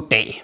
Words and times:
Goddag. 0.00 0.42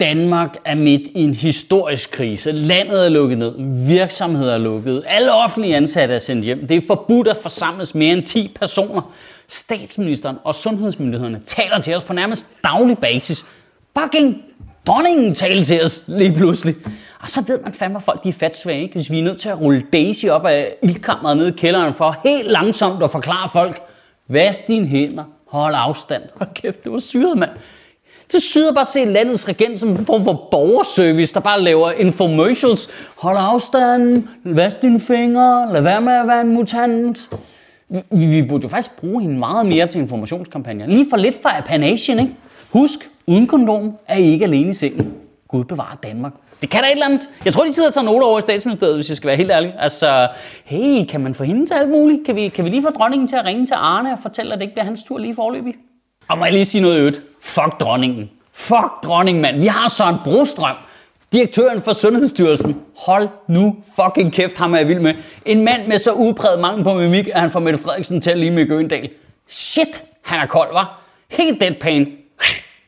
Danmark 0.00 0.56
er 0.64 0.74
midt 0.74 1.02
i 1.14 1.22
en 1.22 1.34
historisk 1.34 2.10
krise. 2.10 2.52
Landet 2.52 3.04
er 3.04 3.08
lukket 3.08 3.38
ned, 3.38 3.54
virksomheder 3.86 4.54
er 4.54 4.58
lukket, 4.58 5.04
alle 5.06 5.32
offentlige 5.32 5.76
ansatte 5.76 6.14
er 6.14 6.18
sendt 6.18 6.44
hjem. 6.44 6.66
Det 6.66 6.76
er 6.76 6.80
forbudt 6.86 7.28
at 7.28 7.36
forsamles 7.36 7.94
mere 7.94 8.12
end 8.12 8.22
10 8.22 8.52
personer. 8.60 9.12
Statsministeren 9.46 10.36
og 10.44 10.54
sundhedsmyndighederne 10.54 11.40
taler 11.44 11.80
til 11.80 11.94
os 11.94 12.04
på 12.04 12.12
nærmest 12.12 12.46
daglig 12.64 12.98
basis. 12.98 13.44
Fucking 13.98 14.42
dronningen 14.86 15.34
taler 15.34 15.64
til 15.64 15.82
os 15.82 16.04
lige 16.06 16.32
pludselig. 16.32 16.74
Og 17.20 17.28
så 17.28 17.44
ved 17.46 17.60
man 17.62 17.72
fandme, 17.72 17.96
at 17.96 18.02
folk 18.02 18.24
de 18.24 18.28
er 18.28 18.32
fatsvage, 18.32 18.82
ikke? 18.82 18.94
hvis 18.94 19.10
vi 19.10 19.18
er 19.18 19.22
nødt 19.22 19.40
til 19.40 19.48
at 19.48 19.60
rulle 19.60 19.82
Daisy 19.92 20.26
op 20.26 20.46
af 20.46 20.74
ildkammeret 20.82 21.36
ned 21.36 21.48
i 21.48 21.56
kælderen 21.56 21.94
for 21.94 22.16
helt 22.24 22.50
langsomt 22.50 23.02
at 23.02 23.10
forklare 23.10 23.48
folk, 23.48 23.82
vask 24.28 24.68
dine 24.68 24.86
hænder, 24.86 25.24
hold 25.48 25.74
afstand. 25.76 26.22
Hold 26.36 26.54
kæft, 26.54 26.84
det 26.84 26.92
var 26.92 26.98
syret, 26.98 27.38
mand. 27.38 27.50
Det 28.32 28.42
syder 28.42 28.72
bare 28.72 28.84
se 28.84 29.04
landets 29.04 29.48
regent 29.48 29.80
som 29.80 29.88
en 29.88 29.96
form 30.06 30.24
for 30.24 30.48
borgerservice, 30.50 31.34
der 31.34 31.40
bare 31.40 31.60
laver 31.60 31.90
infomercials. 31.90 32.88
Hold 33.16 33.36
afstanden, 33.40 34.28
vask 34.44 34.82
dine 34.82 35.00
fingre, 35.00 35.72
lad 35.72 35.82
være 35.82 36.00
med 36.00 36.12
at 36.12 36.28
være 36.28 36.40
en 36.40 36.54
mutant. 36.54 37.30
Vi, 37.88 38.26
vi 38.26 38.42
burde 38.42 38.62
jo 38.62 38.68
faktisk 38.68 39.00
bruge 39.00 39.22
hende 39.22 39.38
meget 39.38 39.66
mere 39.66 39.86
til 39.86 40.00
informationskampagner. 40.00 40.86
Lige 40.86 41.06
for 41.10 41.16
lidt 41.16 41.42
fra 41.42 41.58
apanagen, 41.58 42.18
ikke? 42.18 42.32
Husk, 42.70 43.10
uden 43.26 43.46
kondom 43.46 43.92
er 44.08 44.16
I 44.16 44.24
ikke 44.24 44.44
alene 44.44 44.70
i 44.70 44.72
sengen. 44.72 45.14
Gud 45.48 45.64
bevarer 45.64 45.96
Danmark. 46.02 46.32
Det 46.62 46.70
kan 46.70 46.82
da 46.82 46.86
et 46.86 46.92
eller 46.92 47.06
andet. 47.06 47.28
Jeg 47.44 47.52
tror, 47.52 47.64
de 47.64 47.72
sidder 47.72 47.88
og 47.88 47.94
tager 47.94 48.04
noter 48.04 48.26
over 48.26 48.38
i 48.38 48.42
statsministeriet, 48.42 48.94
hvis 48.94 49.08
jeg 49.08 49.16
skal 49.16 49.28
være 49.28 49.36
helt 49.36 49.50
ærlig. 49.50 49.74
Altså, 49.78 50.28
hey, 50.64 51.04
kan 51.04 51.20
man 51.20 51.34
få 51.34 51.44
hende 51.44 51.66
til 51.66 51.74
alt 51.74 51.90
muligt? 51.90 52.26
Kan 52.26 52.36
vi, 52.36 52.48
kan 52.48 52.64
vi 52.64 52.70
lige 52.70 52.82
få 52.82 52.90
dronningen 52.90 53.28
til 53.28 53.36
at 53.36 53.44
ringe 53.44 53.66
til 53.66 53.74
Arne 53.74 54.12
og 54.12 54.18
fortælle, 54.22 54.52
at 54.52 54.58
det 54.58 54.64
ikke 54.64 54.74
bliver 54.74 54.84
hans 54.84 55.02
tur 55.02 55.18
lige 55.18 55.34
forløbig? 55.34 55.74
Og 56.28 56.38
må 56.38 56.44
jeg 56.44 56.52
lige 56.52 56.64
sige 56.64 56.82
noget 56.82 56.98
øvrigt? 56.98 57.20
Fuck 57.40 57.80
dronningen. 57.80 58.30
Fuck 58.52 59.04
dronningen, 59.04 59.42
mand. 59.42 59.60
Vi 59.60 59.66
har 59.66 59.88
Søren 59.88 60.16
Brostrøm, 60.24 60.76
direktøren 61.32 61.82
for 61.82 61.92
Sundhedsstyrelsen. 61.92 62.80
Hold 62.96 63.28
nu 63.48 63.76
fucking 63.96 64.32
kæft, 64.32 64.56
ham 64.58 64.74
er 64.74 64.78
jeg 64.78 64.88
vild 64.88 65.00
med. 65.00 65.14
En 65.46 65.64
mand 65.64 65.86
med 65.86 65.98
så 65.98 66.12
udpræget 66.12 66.60
mangel 66.60 66.84
på 66.84 66.94
mimik, 66.94 67.28
at 67.28 67.40
han 67.40 67.50
får 67.50 67.60
Mette 67.60 67.78
Frederiksen 67.78 68.20
til 68.20 68.30
at 68.30 68.38
lige 68.38 68.50
med 68.50 68.68
Gøendal. 68.68 69.10
Shit, 69.48 70.04
han 70.22 70.40
er 70.40 70.46
kold, 70.46 70.72
var. 70.72 71.00
Helt 71.30 71.60
deadpan. 71.60 72.12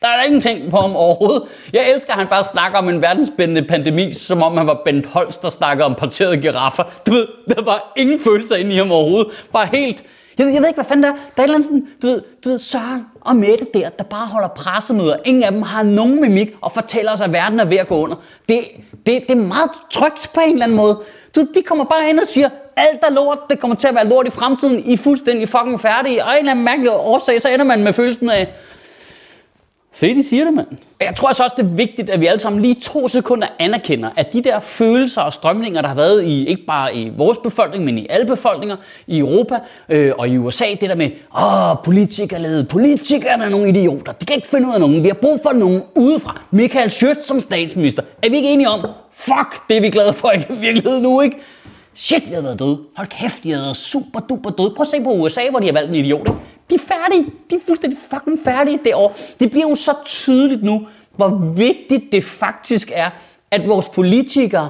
Der 0.01 0.07
er 0.07 0.17
der 0.17 0.23
ingenting 0.23 0.71
på 0.71 0.77
ham 0.77 0.95
overhovedet. 0.95 1.43
Jeg 1.73 1.91
elsker, 1.91 2.13
at 2.13 2.19
han 2.19 2.27
bare 2.27 2.43
snakker 2.43 2.77
om 2.77 2.89
en 2.89 3.01
verdensspændende 3.01 3.63
pandemi, 3.63 4.11
som 4.11 4.43
om 4.43 4.57
han 4.57 4.67
var 4.67 4.81
Bent 4.85 5.05
Holst, 5.05 5.41
der 5.41 5.49
snakker 5.49 5.85
om 5.85 5.95
parterede 5.95 6.37
giraffer. 6.37 6.83
Du 7.07 7.11
ved, 7.11 7.27
der 7.49 7.63
var 7.63 7.93
ingen 7.97 8.19
følelser 8.19 8.55
inde 8.55 8.75
i 8.75 8.77
ham 8.77 8.91
overhovedet. 8.91 9.47
Bare 9.53 9.65
helt 9.65 10.03
jeg, 10.39 10.53
jeg 10.53 10.61
ved 10.61 10.67
ikke, 10.67 10.77
hvad 10.77 10.85
fanden 10.85 11.03
der 11.03 11.09
er. 11.09 11.13
Der 11.13 11.19
er 11.37 11.41
et 11.41 11.43
eller 11.43 11.55
andet 11.55 11.65
sådan, 11.65 11.87
du 12.01 12.07
ved, 12.07 12.21
du 12.43 12.49
ved, 12.49 12.57
Søren 12.57 13.05
og 13.21 13.35
Mette 13.35 13.65
der, 13.73 13.89
der 13.89 14.03
bare 14.03 14.27
holder 14.27 14.47
pressemøder. 14.47 15.17
Ingen 15.25 15.43
af 15.43 15.51
dem 15.51 15.61
har 15.61 15.83
nogen 15.83 16.21
mimik 16.21 16.53
og 16.61 16.71
fortæller 16.71 17.11
os, 17.11 17.21
at 17.21 17.33
verden 17.33 17.59
er 17.59 17.65
ved 17.65 17.77
at 17.77 17.87
gå 17.87 17.95
under. 17.95 18.15
Det, 18.49 18.59
det, 18.91 19.05
det 19.05 19.31
er 19.31 19.35
meget 19.35 19.69
trygt 19.91 20.31
på 20.33 20.39
en 20.39 20.51
eller 20.51 20.65
anden 20.65 20.77
måde. 20.77 20.99
Du, 21.35 21.41
de 21.41 21.61
kommer 21.65 21.85
bare 21.85 22.09
ind 22.09 22.19
og 22.19 22.27
siger, 22.27 22.49
alt 22.75 22.99
er 23.03 23.11
lort, 23.11 23.39
det 23.49 23.59
kommer 23.59 23.75
til 23.75 23.87
at 23.87 23.95
være 23.95 24.07
lort 24.07 24.27
i 24.27 24.29
fremtiden, 24.29 24.79
I 24.85 24.93
er 24.93 24.97
fuldstændig 24.97 25.49
fucking 25.49 25.79
færdige. 25.79 26.25
Og 26.25 26.31
en 26.31 26.37
eller 26.37 26.51
anden 26.51 26.65
mærkelig 26.65 26.91
årsag, 26.91 27.41
så 27.41 27.49
ender 27.49 27.65
man 27.65 27.83
med 27.83 27.93
følelsen 27.93 28.29
af, 28.29 28.53
Fedt, 29.93 30.17
I 30.17 30.23
siger 30.23 30.45
det, 30.45 30.53
mand. 30.53 30.67
Jeg 31.01 31.15
tror 31.15 31.27
altså 31.27 31.43
også, 31.43 31.55
det 31.59 31.63
er 31.65 31.75
vigtigt, 31.75 32.09
at 32.09 32.21
vi 32.21 32.25
alle 32.25 32.39
sammen 32.39 32.61
lige 32.61 32.73
to 32.73 33.07
sekunder 33.07 33.47
anerkender, 33.59 34.09
at 34.15 34.33
de 34.33 34.41
der 34.41 34.59
følelser 34.59 35.21
og 35.21 35.33
strømninger, 35.33 35.81
der 35.81 35.87
har 35.87 35.95
været 35.95 36.23
i 36.23 36.45
ikke 36.45 36.65
bare 36.67 36.95
i 36.95 37.09
vores 37.09 37.37
befolkning, 37.37 37.85
men 37.85 37.97
i 37.97 38.07
alle 38.09 38.25
befolkninger 38.25 38.75
i 39.07 39.19
Europa 39.19 39.59
øh, 39.89 40.13
og 40.17 40.29
i 40.29 40.37
USA, 40.37 40.65
det 40.81 40.89
der 40.89 40.95
med, 40.95 41.11
åh, 41.37 41.83
politikerlede, 41.83 42.63
politikerne 42.63 43.43
er 43.45 43.49
nogle 43.49 43.69
idioter, 43.69 44.11
de 44.11 44.25
kan 44.25 44.35
ikke 44.35 44.47
finde 44.47 44.67
ud 44.67 44.73
af 44.73 44.79
nogen, 44.79 45.03
vi 45.03 45.07
har 45.07 45.13
brug 45.13 45.39
for 45.43 45.53
nogen 45.53 45.83
udefra. 45.95 46.41
Michael 46.51 46.91
Schøtz 46.91 47.27
som 47.27 47.39
statsminister. 47.39 48.03
Er 48.21 48.29
vi 48.29 48.35
ikke 48.35 48.49
enige 48.49 48.69
om, 48.69 48.79
fuck, 49.13 49.69
det 49.69 49.77
er 49.77 49.81
vi 49.81 49.89
glade 49.89 50.13
for 50.13 50.31
i 50.31 50.53
virkeligheden 50.59 51.03
nu, 51.03 51.21
ikke? 51.21 51.37
Shit, 51.93 52.29
vi 52.29 52.33
har 52.33 52.41
været 52.41 52.59
døde. 52.59 52.77
Hold 52.95 53.07
kæft, 53.07 53.43
de 53.43 53.51
har 53.51 53.61
været 53.61 53.77
super 53.77 54.19
duper 54.19 54.49
døde. 54.49 54.69
Prøv 54.69 54.81
at 54.81 54.87
se 54.87 55.01
på 55.03 55.11
USA, 55.11 55.41
hvor 55.49 55.59
de 55.59 55.65
har 55.65 55.73
valgt 55.73 55.89
en 55.89 55.95
idiot. 55.95 56.29
De 56.69 56.75
er 56.75 56.79
færdige. 56.79 57.31
De 57.49 57.55
er 57.55 57.59
fuldstændig 57.67 57.99
fucking 58.13 58.39
færdige 58.43 58.79
det 58.83 58.95
år. 58.95 59.17
Det 59.39 59.51
bliver 59.51 59.69
jo 59.69 59.75
så 59.75 59.93
tydeligt 60.05 60.63
nu, 60.63 60.87
hvor 61.15 61.53
vigtigt 61.55 62.11
det 62.11 62.23
faktisk 62.23 62.91
er, 62.95 63.09
at 63.51 63.67
vores 63.67 63.87
politikere 63.87 64.69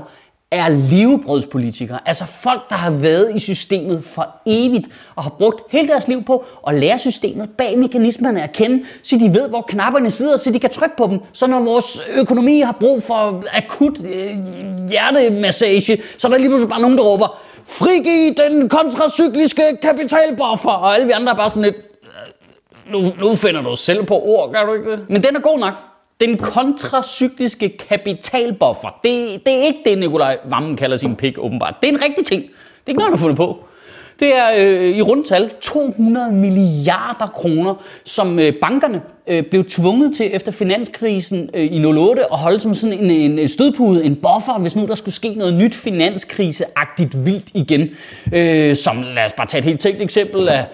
er 0.52 0.68
levebrødspolitikere. 0.68 2.00
Altså 2.06 2.26
folk, 2.26 2.70
der 2.70 2.76
har 2.76 2.92
været 2.92 3.36
i 3.36 3.40
systemet 3.40 4.04
for 4.04 4.28
evigt 4.46 4.88
og 5.16 5.24
har 5.24 5.30
brugt 5.30 5.62
hele 5.72 5.88
deres 5.88 6.08
liv 6.08 6.24
på 6.24 6.46
at 6.68 6.76
lære 6.76 7.00
systemet 7.00 7.50
bag 7.58 7.78
mekanismerne 7.78 8.44
at 8.44 8.52
kende, 8.52 8.86
så 9.04 9.16
de 9.16 9.34
ved, 9.34 9.50
hvor 9.50 9.66
knapperne 9.68 10.12
sidder, 10.12 10.38
så 10.38 10.52
de 10.52 10.60
kan 10.60 10.70
trykke 10.70 10.96
på 10.98 11.08
dem. 11.08 11.20
Så 11.34 11.48
når 11.48 11.60
vores 11.60 12.02
økonomi 12.16 12.60
har 12.60 12.72
brug 12.80 13.04
for 13.04 13.44
akut 13.54 14.00
øh, 14.00 14.38
hjertemassage, 14.90 16.02
så 16.18 16.28
er 16.28 16.32
der 16.32 16.38
lige 16.38 16.50
pludselig 16.50 16.70
bare 16.70 16.82
nogen, 16.82 16.98
der 16.98 17.04
råber, 17.04 17.40
frigiv 17.66 18.36
den 18.36 18.70
kontracykliske 18.70 19.62
kapitalbuffer, 19.82 20.70
og 20.70 20.96
alle 20.96 21.08
vi 21.08 21.12
andre 21.12 21.32
er 21.32 21.38
bare 21.38 21.50
sådan 21.50 21.64
lidt, 21.64 21.89
nu, 22.92 23.06
nu 23.20 23.36
finder 23.36 23.62
du 23.62 23.76
selv 23.76 24.06
på 24.06 24.22
ord, 24.22 24.54
gør 24.54 24.66
du 24.66 24.74
ikke 24.74 24.92
det? 24.92 25.10
Men 25.10 25.24
den 25.24 25.36
er 25.36 25.40
god 25.40 25.60
nok. 25.60 25.74
Den 26.20 26.38
kontracykliske 26.38 27.78
kapitalbuffer. 27.90 29.00
Det, 29.04 29.42
det 29.46 29.54
er 29.54 29.64
ikke 29.64 29.80
det, 29.86 29.98
Nikolaj 29.98 30.38
Vammen 30.46 30.78
kalder 30.78 30.98
sin 30.98 31.16
pik, 31.16 31.38
åbenbart. 31.38 31.76
Det 31.82 31.90
er 31.90 31.94
en 31.94 32.04
rigtig 32.04 32.26
ting. 32.26 32.42
Det 32.42 32.50
er 32.86 32.90
ikke 32.90 33.00
noget, 33.00 33.12
han 33.12 33.18
har 33.18 33.22
fundet 33.22 33.38
på. 33.38 33.64
Det 34.20 34.36
er 34.36 34.52
øh, 34.58 34.98
i 34.98 35.02
rundtal 35.02 35.52
200 35.62 36.32
milliarder 36.32 37.28
kroner, 37.28 37.84
som 38.04 38.40
øh, 38.40 38.54
bankerne 38.62 39.02
øh, 39.28 39.44
blev 39.44 39.66
tvunget 39.66 40.16
til 40.16 40.36
efter 40.36 40.52
finanskrisen 40.52 41.50
øh, 41.54 41.64
i 41.64 41.86
08 41.86 42.24
at 42.32 42.40
holde 42.40 42.60
som 42.60 42.74
sådan 42.74 43.00
en, 43.00 43.12
en, 43.12 43.40
en 43.40 43.48
stødpude, 43.48 44.06
en 44.06 44.16
buffer, 44.16 44.60
hvis 44.60 44.76
nu 44.76 44.86
der 44.86 44.96
skulle 44.96 45.16
ske 45.16 45.30
noget 45.30 45.54
nyt 45.54 45.76
finanskriseagtigt 45.76 47.26
vildt 47.26 47.52
igen. 47.54 47.90
Øh, 48.34 48.76
som, 48.76 49.04
lad 49.16 49.26
os 49.26 49.34
bare 49.34 49.48
tage 49.48 49.60
et 49.60 49.66
helt 49.66 49.80
tænkt 49.80 50.02
eksempel 50.02 50.50
af 50.50 50.66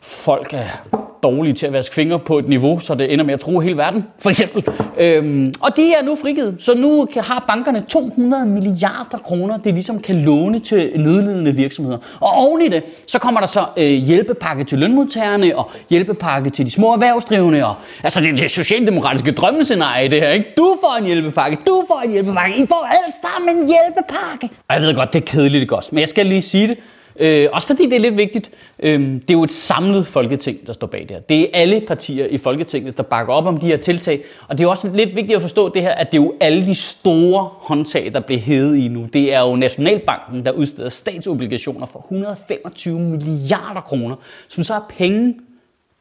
folk 0.00 0.54
er 0.54 1.00
dårlige 1.22 1.52
til 1.52 1.66
at 1.66 1.72
vaske 1.72 1.94
fingre 1.94 2.18
på 2.18 2.38
et 2.38 2.48
niveau, 2.48 2.78
så 2.78 2.94
det 2.94 3.12
ender 3.12 3.24
med 3.24 3.34
at 3.34 3.40
tro 3.40 3.60
hele 3.60 3.76
verden, 3.76 4.06
for 4.18 4.30
eksempel. 4.30 4.64
Øhm, 4.98 5.54
og 5.60 5.76
de 5.76 5.92
er 5.92 6.02
nu 6.02 6.16
frigivet, 6.16 6.56
så 6.58 6.74
nu 6.74 7.08
har 7.16 7.44
bankerne 7.48 7.84
200 7.88 8.46
milliarder 8.46 9.18
kroner, 9.18 9.58
det 9.58 9.74
ligesom 9.74 10.00
kan 10.00 10.16
låne 10.16 10.58
til 10.58 10.92
nødlidende 10.96 11.54
virksomheder. 11.54 11.98
Og 12.20 12.32
oven 12.32 12.62
i 12.62 12.68
det, 12.68 12.82
så 13.06 13.18
kommer 13.18 13.40
der 13.40 13.46
så 13.46 13.64
øh, 13.76 13.90
hjælpepakke 13.90 14.64
til 14.64 14.78
lønmodtagerne, 14.78 15.56
og 15.56 15.70
hjælpepakke 15.90 16.50
til 16.50 16.66
de 16.66 16.70
små 16.70 16.92
erhvervsdrivende, 16.92 17.66
og 17.66 17.74
altså 18.04 18.20
det 18.20 18.38
det 18.38 18.50
socialdemokratiske 18.50 19.32
drømmescenarie 19.32 20.08
det 20.08 20.20
her, 20.20 20.30
ikke? 20.30 20.52
Du 20.56 20.76
får 20.80 20.96
en 21.00 21.06
hjælpepakke, 21.06 21.58
du 21.66 21.84
får 21.88 22.00
en 22.04 22.10
hjælpepakke, 22.10 22.56
I 22.62 22.66
får 22.66 22.88
alt 22.90 23.14
sammen 23.22 23.56
en 23.56 23.68
hjælpepakke. 23.68 24.48
Og 24.68 24.74
jeg 24.74 24.82
ved 24.82 24.94
godt, 24.94 25.12
det 25.12 25.20
er 25.20 25.26
kedeligt, 25.26 25.62
ikke 25.62 25.76
også, 25.76 25.88
men 25.92 26.00
jeg 26.00 26.08
skal 26.08 26.26
lige 26.26 26.42
sige 26.42 26.68
det. 26.68 26.78
Øh, 27.20 27.48
også 27.52 27.66
fordi 27.66 27.84
det 27.84 27.92
er 27.92 28.00
lidt 28.00 28.16
vigtigt. 28.16 28.50
Øh, 28.82 29.00
det 29.00 29.30
er 29.30 29.34
jo 29.34 29.42
et 29.44 29.50
samlet 29.50 30.06
folketing, 30.06 30.66
der 30.66 30.72
står 30.72 30.86
bag 30.86 31.00
det 31.00 31.10
her. 31.10 31.20
Det 31.20 31.40
er 31.40 31.46
alle 31.52 31.80
partier 31.80 32.26
i 32.26 32.38
Folketinget, 32.38 32.96
der 32.96 33.02
bakker 33.02 33.32
op 33.32 33.46
om 33.46 33.58
de 33.58 33.66
her 33.66 33.76
tiltag. 33.76 34.22
Og 34.48 34.58
det 34.58 34.64
er 34.64 34.68
også 34.68 34.88
lidt 34.94 35.16
vigtigt 35.16 35.36
at 35.36 35.42
forstå 35.42 35.68
det 35.68 35.82
her, 35.82 35.90
at 35.90 36.12
det 36.12 36.18
er 36.18 36.22
jo 36.22 36.34
alle 36.40 36.66
de 36.66 36.74
store 36.74 37.42
håndtag, 37.52 38.10
der 38.14 38.20
bliver 38.20 38.40
hævet 38.40 38.76
i 38.76 38.88
nu. 38.88 39.04
Det 39.12 39.34
er 39.34 39.40
jo 39.40 39.56
Nationalbanken, 39.56 40.44
der 40.44 40.52
udsteder 40.52 40.88
statsobligationer 40.88 41.86
for 41.86 41.98
125 41.98 43.00
milliarder 43.00 43.80
kroner, 43.80 44.16
som 44.48 44.62
så 44.62 44.74
er 44.74 44.86
penge, 44.98 45.34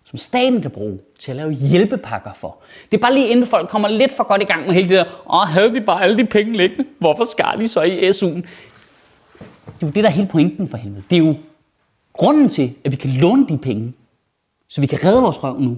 som 0.05 0.17
staten 0.17 0.61
kan 0.61 0.71
bruge 0.71 0.99
til 1.19 1.31
at 1.31 1.37
lave 1.37 1.51
hjælpepakker 1.51 2.31
for. 2.35 2.57
Det 2.91 2.97
er 2.97 3.01
bare 3.01 3.13
lige 3.13 3.27
inden 3.27 3.45
folk 3.45 3.69
kommer 3.69 3.87
lidt 3.87 4.11
for 4.11 4.23
godt 4.23 4.41
i 4.41 4.45
gang 4.45 4.65
med 4.65 4.73
hele 4.73 4.89
det 4.89 4.97
der, 4.97 5.33
åh, 5.33 5.47
havde 5.47 5.75
de 5.75 5.81
bare 5.81 6.03
alle 6.03 6.17
de 6.17 6.25
penge 6.25 6.57
liggende, 6.57 6.85
hvorfor 6.99 7.23
skal 7.25 7.59
de 7.59 7.67
så 7.67 7.81
i 7.81 8.09
SU'en? 8.09 8.41
Det 9.79 9.85
er 9.85 9.87
jo 9.87 9.91
det, 9.93 10.03
der 10.03 10.09
er 10.09 10.13
hele 10.13 10.27
pointen 10.27 10.67
for 10.67 10.77
helvede. 10.77 11.03
Det 11.09 11.15
er 11.15 11.19
jo 11.19 11.35
grunden 12.13 12.49
til, 12.49 12.73
at 12.83 12.91
vi 12.91 12.95
kan 12.95 13.09
låne 13.09 13.47
de 13.47 13.57
penge. 13.57 13.93
så 14.67 14.81
vi 14.81 14.87
kan 14.87 15.03
redde 15.03 15.21
vores 15.21 15.43
røv 15.43 15.59
nu, 15.59 15.77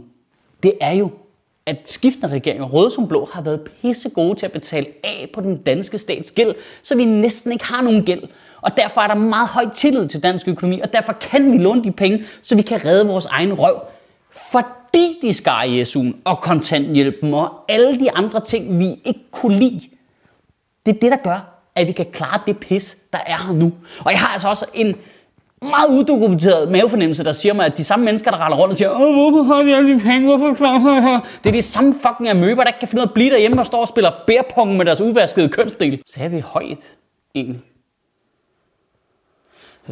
det 0.63 0.73
er 0.81 0.91
jo, 0.91 1.11
at 1.65 1.77
skiftende 1.85 2.27
regeringer, 2.27 2.65
røde 2.65 2.91
som 2.91 3.07
blå, 3.07 3.29
har 3.33 3.41
været 3.41 3.61
pisse 3.81 4.09
gode 4.09 4.39
til 4.39 4.45
at 4.45 4.51
betale 4.51 4.87
af 5.03 5.29
på 5.33 5.41
den 5.41 5.57
danske 5.57 5.97
stats 5.97 6.31
gæld, 6.31 6.55
så 6.83 6.95
vi 6.95 7.05
næsten 7.05 7.51
ikke 7.51 7.65
har 7.65 7.81
nogen 7.81 8.03
gæld. 8.03 8.23
Og 8.61 8.77
derfor 8.77 9.01
er 9.01 9.07
der 9.07 9.15
meget 9.15 9.49
høj 9.49 9.65
tillid 9.73 10.07
til 10.07 10.23
dansk 10.23 10.47
økonomi, 10.47 10.79
og 10.79 10.93
derfor 10.93 11.13
kan 11.13 11.51
vi 11.51 11.57
låne 11.57 11.83
de 11.83 11.91
penge, 11.91 12.23
så 12.41 12.55
vi 12.55 12.61
kan 12.61 12.85
redde 12.85 13.07
vores 13.07 13.25
egen 13.25 13.53
røv. 13.53 13.81
Fordi 14.31 15.19
de 15.21 15.33
skar 15.33 15.63
i 15.63 15.81
SU'en 15.81 16.13
og 16.23 16.41
kontanthjælpen 16.41 17.33
og 17.33 17.49
alle 17.69 17.99
de 17.99 18.11
andre 18.11 18.39
ting, 18.39 18.79
vi 18.79 18.85
ikke 19.05 19.31
kunne 19.31 19.59
lide. 19.59 19.81
Det 20.85 20.95
er 20.95 20.99
det, 20.99 21.11
der 21.11 21.17
gør, 21.17 21.60
at 21.75 21.87
vi 21.87 21.91
kan 21.91 22.05
klare 22.13 22.39
det 22.47 22.57
pis, 22.57 22.97
der 23.13 23.19
er 23.25 23.37
her 23.47 23.53
nu. 23.53 23.73
Og 24.05 24.11
jeg 24.11 24.19
har 24.19 24.27
altså 24.27 24.49
også 24.49 24.65
en 24.73 24.95
meget 25.61 25.89
udokumenteret 25.89 26.71
mavefornemmelse, 26.71 27.23
der 27.23 27.31
siger 27.31 27.53
mig, 27.53 27.65
at 27.65 27.77
de 27.77 27.83
samme 27.83 28.05
mennesker, 28.05 28.31
der 28.31 28.37
raller 28.37 28.57
rundt 28.57 28.71
og 28.71 28.77
siger, 28.77 28.89
Åh, 28.89 29.31
hvorfor 29.31 29.43
har 29.43 29.63
de 29.63 29.75
alle 29.75 29.93
de 29.93 29.99
penge, 29.99 30.27
hvorfor 30.27 30.53
klarer 30.53 31.19
Det 31.43 31.49
er 31.49 31.53
de 31.53 31.61
samme 31.61 31.93
fucking 31.93 32.29
amøber, 32.29 32.63
der 32.63 32.69
ikke 32.69 32.79
kan 32.79 32.87
finde 32.87 33.01
ud 33.01 33.05
af 33.05 33.09
at 33.09 33.13
blive 33.13 33.29
derhjemme 33.29 33.61
og 33.61 33.65
står 33.65 33.81
og 33.81 33.87
spiller 33.87 34.11
bærpong 34.27 34.77
med 34.77 34.85
deres 34.85 35.01
uvaskede 35.01 35.49
kønsdel. 35.49 36.01
Så 36.05 36.23
er 36.23 36.27
det 36.27 36.41
højt, 36.41 36.77
egentlig. 37.35 37.61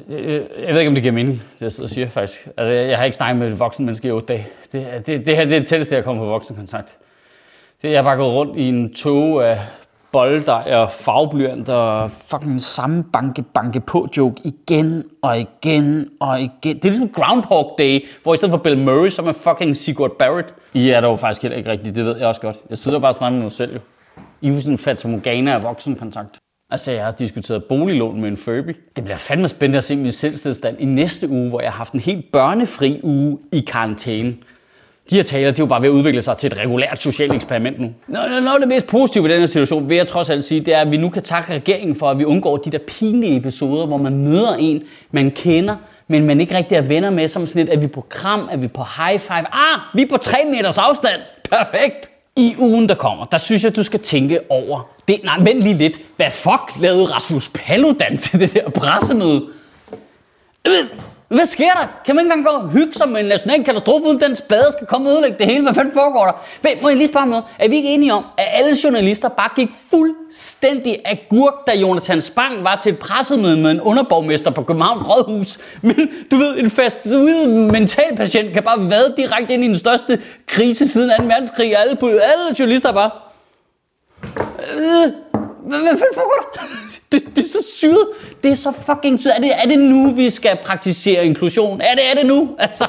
Øh, 0.09 0.35
øh, 0.35 0.41
jeg 0.65 0.73
ved 0.73 0.79
ikke, 0.79 0.87
om 0.87 0.95
det 0.95 1.03
giver 1.03 1.13
mening, 1.13 1.41
det 1.53 1.61
jeg 1.61 1.71
sidder 1.71 1.85
og 1.85 1.89
siger 1.89 2.09
faktisk. 2.09 2.47
Altså, 2.57 2.73
jeg 2.73 2.97
har 2.97 3.05
ikke 3.05 3.17
snakket 3.17 3.39
med 3.39 3.47
et 3.47 3.59
voksen 3.59 3.85
menneske 3.85 4.07
i 4.07 4.11
otte 4.11 4.27
dage. 4.27 4.47
Det, 4.71 5.05
det, 5.05 5.25
det 5.25 5.35
her 5.35 5.45
det 5.45 5.53
er 5.53 5.59
det 5.59 5.67
tætteste, 5.67 5.95
jeg 5.95 6.03
kommer 6.03 6.23
på 6.23 6.29
voksenkontakt. 6.29 6.97
Det, 7.81 7.91
jeg 7.91 7.97
har 7.97 8.03
bare 8.03 8.17
gået 8.17 8.33
rundt 8.33 8.57
i 8.57 8.67
en 8.67 8.93
tog 8.93 9.49
af 9.49 9.59
bolddej 10.11 10.73
og 10.73 10.91
fagblyant 10.91 11.69
og 11.69 12.11
fucking 12.11 12.61
samme 12.61 13.03
banke, 13.13 13.41
banke 13.41 13.79
på 13.79 14.07
joke 14.17 14.41
igen 14.43 15.03
og 15.21 15.39
igen 15.39 16.07
og 16.19 16.41
igen. 16.41 16.75
Det 16.75 16.85
er 16.85 16.89
ligesom 16.89 17.09
Groundhog 17.09 17.75
Day, 17.77 18.05
hvor 18.23 18.33
i 18.33 18.37
stedet 18.37 18.51
for 18.51 18.57
Bill 18.57 18.77
Murray, 18.77 19.09
så 19.09 19.21
er 19.21 19.31
fucking 19.31 19.75
Sigurd 19.75 20.17
Barrett. 20.19 20.53
I 20.73 20.89
er 20.89 21.01
dog 21.01 21.19
faktisk 21.19 21.41
heller 21.41 21.57
ikke 21.57 21.71
rigtigt, 21.71 21.95
det 21.95 22.05
ved 22.05 22.17
jeg 22.17 22.27
også 22.27 22.41
godt. 22.41 22.57
Jeg 22.69 22.77
sidder 22.77 22.99
bare 22.99 23.09
og 23.09 23.13
snakker 23.13 23.35
med 23.35 23.43
mig 23.43 23.51
selv 23.51 23.73
jo. 23.73 23.79
I 24.41 24.49
er 24.49 24.55
sådan 24.55 24.71
en 24.71 24.77
fatamorgana 24.77 25.51
af 25.51 25.63
voksenkontakt. 25.63 26.37
Altså, 26.71 26.91
jeg 26.91 27.05
har 27.05 27.11
diskuteret 27.11 27.63
boliglån 27.63 28.21
med 28.21 28.29
en 28.29 28.37
Furby. 28.37 28.77
Det 28.95 29.03
bliver 29.03 29.17
fandme 29.17 29.47
spændende 29.47 29.77
at 29.77 29.83
se 29.83 29.95
min 29.95 30.11
selvstedstand 30.11 30.79
i 30.79 30.85
næste 30.85 31.29
uge, 31.29 31.49
hvor 31.49 31.61
jeg 31.61 31.71
har 31.71 31.77
haft 31.77 31.93
en 31.93 31.99
helt 31.99 32.25
børnefri 32.31 32.99
uge 33.03 33.37
i 33.51 33.59
karantæne. 33.59 34.35
De 35.09 35.15
her 35.15 35.23
taler, 35.23 35.51
de 35.51 35.61
er 35.61 35.63
jo 35.63 35.65
bare 35.65 35.81
ved 35.81 35.89
at 35.89 35.93
udvikle 35.93 36.21
sig 36.21 36.37
til 36.37 36.47
et 36.47 36.57
regulært 36.57 37.01
socialt 37.01 37.33
eksperiment 37.33 37.79
nu. 37.79 37.93
Noget 38.07 38.47
af 38.47 38.59
det 38.59 38.67
mest 38.67 38.87
positive 38.87 39.23
ved 39.23 39.31
den 39.31 39.39
her 39.39 39.45
situation, 39.45 39.89
vil 39.89 39.97
jeg 39.97 40.07
trods 40.07 40.29
alt 40.29 40.43
sige, 40.43 40.59
det 40.59 40.73
er, 40.73 40.81
at 40.81 40.91
vi 40.91 40.97
nu 40.97 41.09
kan 41.09 41.21
takke 41.21 41.53
regeringen 41.53 41.95
for, 41.95 42.09
at 42.09 42.19
vi 42.19 42.25
undgår 42.25 42.57
de 42.57 42.69
der 42.69 42.77
pinlige 42.77 43.37
episoder, 43.37 43.85
hvor 43.85 43.97
man 43.97 44.17
møder 44.17 44.55
en, 44.55 44.83
man 45.11 45.31
kender, 45.31 45.75
men 46.07 46.25
man 46.25 46.41
ikke 46.41 46.55
rigtig 46.55 46.75
er 46.75 46.81
venner 46.81 47.09
med, 47.09 47.27
som 47.27 47.45
sådan 47.45 47.65
lidt, 47.65 47.69
at 47.69 47.81
vi 47.81 47.87
på 47.87 48.05
kram, 48.09 48.49
at 48.51 48.61
vi 48.61 48.67
på 48.67 48.85
high 48.97 49.19
five. 49.19 49.55
Ah, 49.55 49.79
vi 49.93 50.01
er 50.01 50.07
på 50.07 50.17
3 50.17 50.37
meters 50.51 50.77
afstand. 50.77 51.21
Perfekt. 51.49 52.09
I 52.35 52.55
ugen, 52.59 52.89
der 52.89 52.95
kommer, 52.95 53.25
der 53.25 53.37
synes 53.37 53.63
jeg, 53.63 53.75
du 53.75 53.83
skal 53.83 53.99
tænke 53.99 54.39
over 54.49 54.89
det. 55.07 55.19
Nej, 55.23 55.39
vent 55.39 55.61
lige 55.61 55.75
lidt. 55.75 55.99
Hvad 56.15 56.31
fuck 56.31 56.81
lavede 56.81 57.05
Rasmus 57.05 57.49
Paludan 57.49 58.17
til 58.17 58.39
det 58.39 58.53
der 58.53 58.69
pressemøde? 58.69 59.45
Øh, 60.67 60.73
hvad 61.29 61.45
sker 61.45 61.71
der? 61.71 61.87
Kan 62.05 62.15
man 62.15 62.25
ikke 62.25 62.33
engang 62.33 62.55
gå 62.55 62.63
og 62.63 62.69
hygge 62.69 62.93
sig 62.93 63.09
med 63.09 63.19
en 63.19 63.25
national 63.25 63.63
katastrofe, 63.63 64.05
uden 64.05 64.19
den 64.19 64.35
spade 64.35 64.65
skal 64.71 64.87
komme 64.87 65.09
og 65.09 65.13
ødelægge 65.13 65.37
det 65.37 65.45
hele? 65.47 65.61
Hvad 65.61 65.73
fanden 65.73 65.93
foregår 65.93 66.25
der? 66.25 66.45
Vent, 66.61 66.81
må 66.81 66.89
jeg 66.89 66.97
lige 66.97 67.07
spørge 67.07 67.25
noget? 67.25 67.43
Er 67.59 67.69
vi 67.69 67.75
ikke 67.75 67.89
enige 67.89 68.13
om, 68.13 68.25
at 68.37 68.45
alle 68.51 68.77
journalister 68.83 69.29
bare 69.29 69.49
gik 69.55 69.69
fuldstændig 69.89 70.99
agurk, 71.05 71.53
da 71.67 71.75
Jonathan 71.75 72.21
Spang 72.21 72.63
var 72.63 72.75
til 72.75 72.93
et 72.93 72.99
pressemøde 72.99 73.57
med 73.57 73.71
en 73.71 73.81
underborgmester 73.81 74.51
på 74.51 74.63
Københavns 74.63 75.09
Rådhus? 75.09 75.57
Men 75.81 76.09
du 76.31 76.35
ved, 76.35 76.57
en 76.57 76.69
fast 76.69 77.03
du 77.03 77.09
ved, 77.09 77.47
mental 77.47 78.15
patient 78.17 78.53
kan 78.53 78.63
bare 78.63 78.89
vade 78.89 79.13
direkte 79.17 79.53
ind 79.53 79.63
i 79.63 79.67
den 79.67 79.77
største 79.77 80.21
krise 80.47 80.87
siden 80.87 81.11
2. 81.17 81.23
verdenskrig, 81.23 81.77
og 81.77 81.81
alle, 81.81 81.97
alle 82.03 82.55
journalister 82.59 82.91
bare... 82.91 83.11
Øh, 84.75 85.11
hvad, 85.69 85.79
hvad 85.79 85.89
fanden 85.89 86.15
foregår? 86.15 86.57
Det, 87.11 87.35
det, 87.35 87.43
er 87.43 87.47
så 87.47 87.67
syret. 87.75 88.07
Det 88.43 88.51
er 88.51 88.55
så 88.55 88.71
fucking 88.85 89.19
syret. 89.19 89.35
Er 89.35 89.39
det, 89.41 89.51
er 89.61 89.65
det 89.65 89.79
nu, 89.79 90.11
vi 90.11 90.29
skal 90.29 90.57
praktisere 90.65 91.25
inklusion? 91.25 91.81
Er 91.81 91.95
det, 91.95 92.09
er 92.09 92.13
det 92.13 92.25
nu? 92.25 92.49
Altså, 92.59 92.87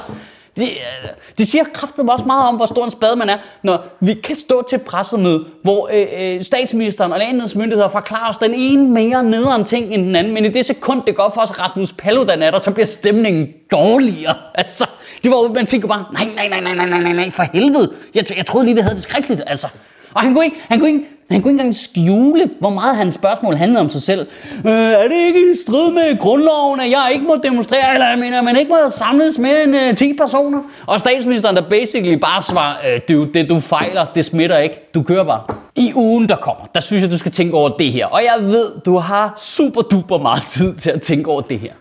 det, 0.55 0.69
øh, 0.69 1.09
de 1.37 1.45
siger 1.45 1.63
kraftet 1.73 2.09
også 2.09 2.25
meget 2.25 2.47
om, 2.47 2.55
hvor 2.55 2.65
stor 2.65 2.85
en 2.85 2.91
spade 2.91 3.15
man 3.15 3.29
er, 3.29 3.37
når 3.63 3.85
vi 3.99 4.13
kan 4.13 4.35
stå 4.35 4.65
til 4.69 4.77
pressemøde, 4.77 5.45
hvor 5.63 5.89
øh, 5.93 6.35
øh, 6.35 6.41
statsministeren 6.41 7.11
og 7.11 7.19
landets 7.19 7.55
myndigheder 7.55 7.89
forklarer 7.89 8.29
os 8.29 8.37
den 8.37 8.53
ene 8.53 8.89
mere 8.89 9.23
nederen 9.23 9.65
ting 9.65 9.93
end 9.93 10.05
den 10.05 10.15
anden, 10.15 10.33
men 10.33 10.45
i 10.45 10.49
det 10.49 10.65
sekund, 10.65 11.01
det 11.07 11.15
går 11.15 11.31
for 11.33 11.41
os, 11.41 11.51
at 11.51 11.59
Rasmus 11.59 11.93
Paludan 11.93 12.41
er 12.41 12.51
der, 12.51 12.59
så 12.59 12.71
bliver 12.71 12.87
stemningen 12.87 13.47
dårligere. 13.71 14.35
Altså, 14.55 14.89
det 15.23 15.31
var, 15.31 15.53
man 15.53 15.65
tænker 15.65 15.87
bare, 15.87 16.05
nej, 16.13 16.27
nej, 16.35 16.61
nej, 16.61 16.73
nej, 16.75 16.85
nej, 16.87 17.01
nej, 17.01 17.13
nej, 17.13 17.31
for 17.31 17.43
helvede. 17.53 17.93
Jeg, 18.15 18.37
jeg 18.37 18.45
troede 18.45 18.65
lige, 18.65 18.75
vi 18.75 18.81
havde 18.81 18.95
det 18.95 19.03
skrækkeligt, 19.03 19.41
altså. 19.47 19.67
Og 20.13 20.21
han 20.21 20.33
kunne 20.33 20.45
ikke, 20.45 20.57
han 20.69 20.79
kunne 20.79 20.89
ikke, 20.89 21.05
han 21.31 21.41
kunne 21.41 21.51
ikke 21.51 21.61
engang 21.61 21.75
skjule, 21.75 22.49
hvor 22.59 22.69
meget 22.69 22.95
hans 22.95 23.13
spørgsmål 23.13 23.55
handlede 23.55 23.81
om 23.81 23.89
sig 23.89 24.01
selv. 24.01 24.27
Øh, 24.65 24.71
er 24.71 25.07
det 25.07 25.27
ikke 25.27 25.39
i 25.39 25.55
strid 25.65 25.91
med 25.91 26.19
grundloven, 26.19 26.79
at 26.79 26.91
jeg 26.91 27.11
ikke 27.13 27.25
må 27.25 27.35
demonstrere, 27.43 27.93
eller 27.93 28.09
jeg 28.09 28.19
mener, 28.19 28.37
at 28.37 28.43
man 28.43 28.57
ikke 28.57 28.69
må 28.69 28.77
samles 28.89 29.37
mere 29.37 29.63
end 29.63 29.75
øh, 29.77 29.95
10 29.95 30.13
personer? 30.13 30.61
Og 30.87 30.99
statsministeren, 30.99 31.55
der 31.55 31.61
basically 31.69 32.13
bare 32.13 32.41
svarer, 32.41 32.93
øh, 32.93 33.01
du, 33.09 33.23
det 33.23 33.49
du 33.49 33.59
fejler, 33.59 34.05
det 34.15 34.25
smitter 34.25 34.57
ikke, 34.57 34.89
du 34.93 35.03
kører 35.03 35.23
bare. 35.23 35.41
I 35.75 35.93
ugen, 35.95 36.29
der 36.29 36.35
kommer, 36.35 36.65
der 36.75 36.79
synes 36.79 37.03
jeg, 37.03 37.11
du 37.11 37.17
skal 37.17 37.31
tænke 37.31 37.57
over 37.57 37.69
det 37.69 37.91
her. 37.91 38.05
Og 38.05 38.23
jeg 38.23 38.45
ved, 38.45 38.71
du 38.85 38.97
har 38.97 39.33
super 39.37 39.81
duper 39.81 40.17
meget 40.17 40.43
tid 40.45 40.75
til 40.75 40.91
at 40.91 41.01
tænke 41.01 41.29
over 41.29 41.41
det 41.41 41.59
her. 41.59 41.71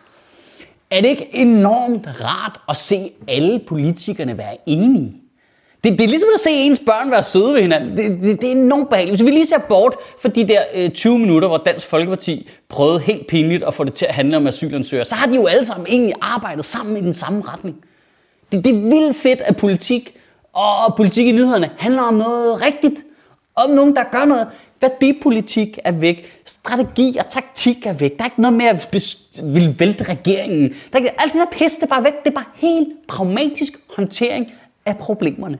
Er 0.91 1.01
det 1.01 1.09
ikke 1.09 1.29
enormt 1.33 2.07
rart 2.07 2.61
at 2.69 2.77
se 2.77 3.11
alle 3.29 3.61
politikerne 3.69 4.39
være 4.39 4.57
enige? 4.67 5.13
Det, 5.85 5.93
det 5.93 6.01
er 6.01 6.09
ligesom 6.09 6.29
at 6.35 6.41
se 6.41 6.51
ens 6.51 6.81
børn 6.87 7.11
være 7.11 7.23
søde 7.23 7.55
ved 7.55 7.61
hinanden. 7.61 7.97
Det, 7.97 8.21
det, 8.21 8.41
det 8.41 8.49
er 8.49 8.53
enormt 8.53 8.89
behageligt. 8.89 9.19
Hvis 9.19 9.27
vi 9.27 9.31
lige 9.31 9.47
ser 9.47 9.59
bort 9.59 9.97
for 10.21 10.29
de 10.29 10.49
der 10.49 10.63
øh, 10.75 10.91
20 10.91 11.19
minutter, 11.19 11.49
hvor 11.49 11.57
Dansk 11.57 11.87
Folkeparti 11.87 12.49
prøvede 12.69 13.01
helt 13.01 13.27
pinligt 13.27 13.63
at 13.65 13.75
få 13.75 13.85
det 13.85 13.95
til 13.95 14.07
at 14.07 14.15
handle 14.15 14.37
om 14.37 14.47
asylansøgere, 14.47 15.05
så 15.05 15.15
har 15.15 15.27
de 15.27 15.35
jo 15.35 15.47
alle 15.47 15.65
sammen 15.65 15.87
egentlig 15.91 16.15
arbejdet 16.21 16.65
sammen 16.65 16.97
i 16.97 17.01
den 17.01 17.13
samme 17.13 17.43
retning. 17.49 17.77
Det, 18.53 18.65
det 18.65 18.77
er 18.77 18.81
vildt 18.81 19.17
fedt, 19.17 19.41
at 19.41 19.57
politik 19.57 20.15
og 20.53 20.97
politik 20.97 21.27
i 21.27 21.33
nyhederne 21.33 21.71
handler 21.79 22.03
om 22.03 22.15
noget 22.15 22.63
rigtigt. 22.63 23.03
Om 23.57 23.71
nogen, 23.71 23.97
der 23.97 24.03
gør 24.13 24.25
noget. 24.25 24.47
Værdipolitik 24.81 25.79
er 25.85 25.93
væk. 25.93 26.41
Strategi 26.45 27.17
og 27.19 27.29
taktik 27.29 27.87
er 27.87 27.93
væk. 27.93 28.19
Der 28.19 28.25
er 28.25 28.27
ikke 28.27 28.41
noget 28.41 28.57
med 28.57 28.67
at 28.67 28.89
vil 29.45 29.75
vælte 29.79 30.05
regeringen. 30.05 30.69
Der 30.69 30.75
er 30.93 30.97
ikke, 30.97 31.21
alt 31.21 31.33
det 31.33 31.41
der 31.41 31.59
pis, 31.59 31.75
det 31.75 31.83
er 31.83 31.87
bare 31.87 32.05
væk. 32.05 32.13
Det 32.25 32.31
er 32.31 32.35
bare 32.35 32.45
helt 32.55 32.89
pragmatisk 33.09 33.73
håndtering 33.97 34.53
af 34.87 34.99
problemerne. 34.99 35.59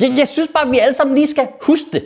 Jeg, 0.00 0.14
jeg 0.16 0.28
synes 0.28 0.48
bare, 0.54 0.64
at 0.64 0.70
vi 0.70 0.78
alle 0.78 0.94
sammen 0.94 1.14
lige 1.14 1.26
skal 1.26 1.48
huske 1.62 1.86
det. 1.92 2.02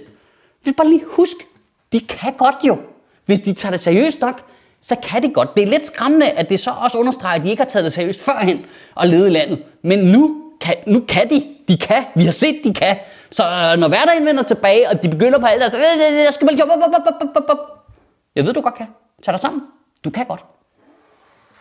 Vi 0.64 0.70
skal 0.70 0.74
bare 0.74 0.88
lige 0.88 1.04
huske, 1.08 1.44
de 1.92 2.00
kan 2.00 2.32
godt 2.32 2.56
jo. 2.64 2.78
Hvis 3.26 3.40
de 3.40 3.52
tager 3.52 3.70
det 3.70 3.80
seriøst 3.80 4.20
nok, 4.20 4.42
så 4.80 4.96
kan 5.02 5.22
de 5.22 5.28
godt. 5.28 5.56
Det 5.56 5.62
er 5.62 5.66
lidt 5.66 5.86
skræmmende, 5.86 6.30
at 6.30 6.50
det 6.50 6.60
så 6.60 6.70
også 6.70 6.98
understreger, 6.98 7.34
at 7.38 7.44
de 7.44 7.50
ikke 7.50 7.62
har 7.62 7.68
taget 7.68 7.84
det 7.84 7.92
seriøst 7.92 8.24
førhen 8.24 8.64
og 8.94 9.06
ledet 9.06 9.32
landet. 9.32 9.62
Men 9.82 9.98
nu 9.98 10.42
kan, 10.60 10.74
nu 10.86 11.00
kan 11.08 11.30
de. 11.30 11.46
De 11.68 11.76
kan. 11.76 12.04
Vi 12.14 12.24
har 12.24 12.30
set, 12.30 12.60
de 12.64 12.74
kan. 12.74 12.96
Så 13.30 13.44
øh, 13.44 13.78
når 13.78 13.88
hverdagen 13.88 14.26
vender 14.26 14.42
tilbage, 14.42 14.88
og 14.88 15.02
de 15.02 15.08
begynder 15.08 15.38
på 15.38 15.46
alt, 15.46 15.70
så 15.70 15.76
jeg 15.76 16.28
skal 16.30 16.46
bare 16.46 16.56
lige... 16.56 16.64
Jeg 18.36 18.46
ved, 18.46 18.52
du 18.52 18.60
godt 18.60 18.74
kan. 18.74 18.86
Tag 19.22 19.32
dig 19.32 19.40
sammen. 19.40 19.62
Du 20.04 20.10
kan 20.10 20.26
godt. 20.26 20.44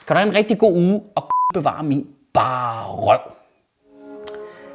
Kan 0.07 0.15
du 0.15 0.19
have 0.19 0.29
en 0.29 0.35
rigtig 0.35 0.57
god 0.57 0.73
uge 0.73 1.01
og 1.15 1.29
bevare 1.53 1.83
min 1.83 2.07
bare 2.33 2.87
røv. 2.87 3.34